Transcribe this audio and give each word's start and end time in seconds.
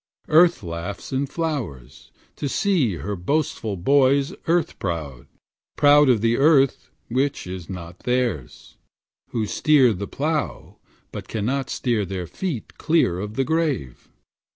Earth 0.29 0.63
laughs 0.63 1.13
in 1.13 1.27
flowers, 1.27 2.11
to 2.35 2.49
see 2.49 2.95
her 2.95 3.15
boastful 3.15 3.77
boys 3.77 4.33
Earth 4.47 4.79
proud, 4.79 5.27
proud 5.75 6.09
of 6.09 6.21
the 6.21 6.37
earth 6.37 6.89
which 7.07 7.45
is 7.45 7.69
not 7.69 7.99
theirs; 7.99 8.77
Who 9.29 9.45
steer 9.45 9.93
the 9.93 10.07
plough, 10.07 10.79
but 11.11 11.27
cannot 11.27 11.69
steer 11.69 12.03
their 12.03 12.25
feet 12.25 12.79
Clear 12.79 13.19
of 13.19 13.35
the 13.35 13.43
grave. 13.45 14.09